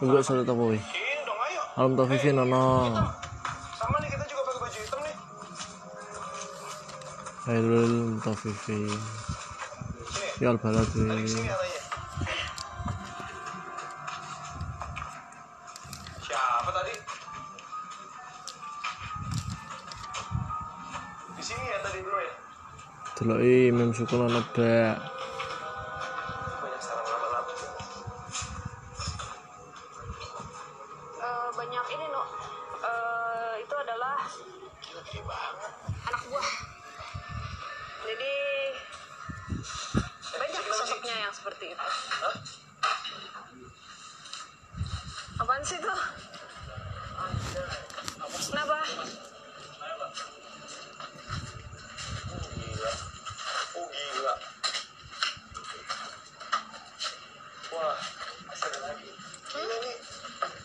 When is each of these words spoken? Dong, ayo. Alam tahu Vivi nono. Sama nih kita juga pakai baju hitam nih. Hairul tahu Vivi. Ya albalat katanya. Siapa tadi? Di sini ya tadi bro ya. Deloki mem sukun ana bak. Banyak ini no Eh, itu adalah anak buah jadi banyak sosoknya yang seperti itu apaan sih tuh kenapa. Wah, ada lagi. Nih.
Dong, 0.00 0.16
ayo. 0.16 1.60
Alam 1.76 1.92
tahu 1.92 2.08
Vivi 2.16 2.32
nono. 2.32 2.96
Sama 3.76 4.00
nih 4.00 4.08
kita 4.08 4.24
juga 4.32 4.48
pakai 4.48 4.60
baju 4.64 4.78
hitam 4.80 5.00
nih. 5.04 5.16
Hairul 7.44 8.16
tahu 8.24 8.36
Vivi. 8.48 8.88
Ya 10.40 10.56
albalat 10.56 10.88
katanya. 10.88 11.20
Siapa 16.24 16.70
tadi? 16.72 16.94
Di 21.36 21.42
sini 21.44 21.64
ya 21.68 21.76
tadi 21.84 22.00
bro 22.00 22.18
ya. 22.24 22.32
Deloki 23.20 23.68
mem 23.68 23.92
sukun 23.92 24.32
ana 24.32 24.40
bak. 24.56 24.96
Banyak 31.60 31.86
ini 31.92 32.06
no 32.08 32.24
Eh, 32.80 33.54
itu 33.60 33.74
adalah 33.76 34.24
anak 36.08 36.22
buah 36.32 36.48
jadi 38.08 38.32
banyak 40.40 40.64
sosoknya 40.64 41.28
yang 41.28 41.34
seperti 41.36 41.76
itu 41.76 41.88
apaan 45.36 45.60
sih 45.60 45.76
tuh 45.76 46.00
kenapa. 48.48 48.80
Wah, 57.70 57.96
ada 58.50 58.78
lagi. 58.82 59.10
Nih. 59.54 60.59